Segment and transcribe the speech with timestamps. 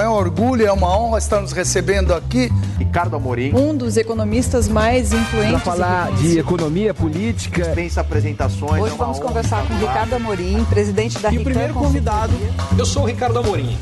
[0.00, 2.50] É um orgulho, é uma honra estar nos recebendo aqui.
[2.78, 3.54] Ricardo Amorim.
[3.54, 5.52] Um dos economistas mais influentes.
[5.52, 7.62] Para falar de economia política.
[7.62, 8.82] Dispensa apresentações.
[8.82, 12.32] Hoje vamos conversar com Ricardo Amorim, presidente da E o primeiro convidado,
[12.76, 13.78] eu sou o Ricardo Amorim.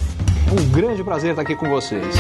[0.53, 2.15] Um grande prazer estar aqui com vocês.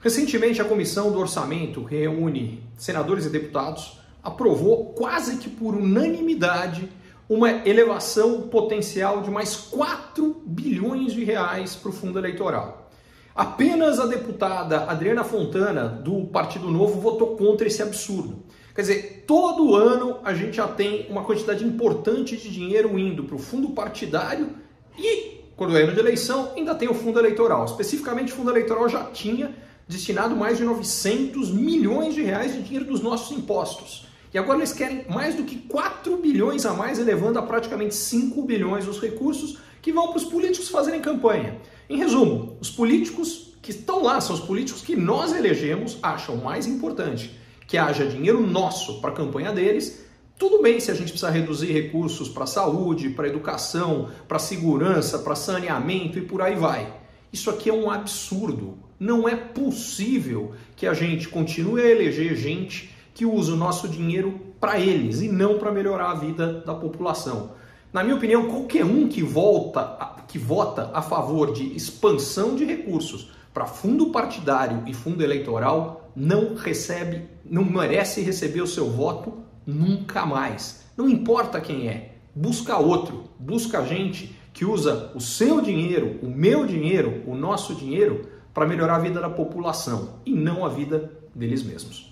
[0.00, 6.88] Recentemente, a Comissão do Orçamento, que reúne senadores e deputados, aprovou quase que por unanimidade
[7.32, 12.90] uma elevação potencial de mais 4 bilhões de reais para o fundo eleitoral.
[13.34, 18.42] Apenas a deputada Adriana Fontana, do Partido Novo, votou contra esse absurdo.
[18.74, 23.36] Quer dizer, todo ano a gente já tem uma quantidade importante de dinheiro indo para
[23.36, 24.50] o fundo partidário
[24.98, 27.64] e, quando é ano de eleição, ainda tem o fundo eleitoral.
[27.64, 29.54] Especificamente, o fundo eleitoral já tinha
[29.88, 34.11] destinado mais de 900 milhões de reais de dinheiro dos nossos impostos.
[34.32, 38.42] E agora eles querem mais do que 4 bilhões a mais, elevando a praticamente 5
[38.42, 41.58] bilhões os recursos que vão para os políticos fazerem campanha.
[41.88, 46.66] Em resumo, os políticos que estão lá, são os políticos que nós elegemos, acham mais
[46.66, 50.04] importante que haja dinheiro nosso para a campanha deles.
[50.38, 55.34] Tudo bem se a gente precisa reduzir recursos para saúde, para educação, para segurança, para
[55.34, 56.92] saneamento e por aí vai.
[57.32, 58.76] Isso aqui é um absurdo.
[58.98, 64.40] Não é possível que a gente continue a eleger gente que usa o nosso dinheiro
[64.60, 67.52] para eles e não para melhorar a vida da população.
[67.92, 73.32] Na minha opinião, qualquer um que volta, que vota a favor de expansão de recursos
[73.52, 79.34] para fundo partidário e fundo eleitoral não recebe, não merece receber o seu voto
[79.66, 80.86] nunca mais.
[80.96, 86.66] Não importa quem é, busca outro, busca gente que usa o seu dinheiro, o meu
[86.66, 91.62] dinheiro, o nosso dinheiro para melhorar a vida da população e não a vida deles
[91.62, 92.11] mesmos.